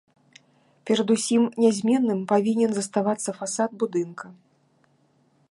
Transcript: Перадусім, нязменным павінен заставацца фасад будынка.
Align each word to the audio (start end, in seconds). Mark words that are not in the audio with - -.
Перадусім, 0.89 1.43
нязменным 1.63 2.19
павінен 2.33 2.71
заставацца 2.79 3.29
фасад 3.43 3.71
будынка. 3.85 4.27